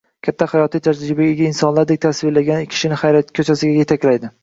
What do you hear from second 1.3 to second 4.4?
ega insonlardek tasvirlangani kishini hayrat ko‘chasiga yetaklaydi.